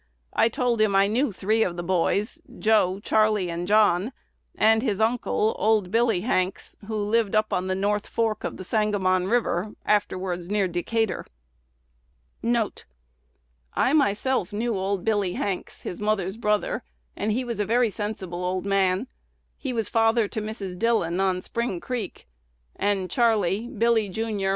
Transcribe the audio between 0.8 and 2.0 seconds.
him I knew three of the